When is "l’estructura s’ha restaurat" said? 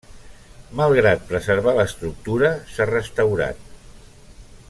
1.75-3.63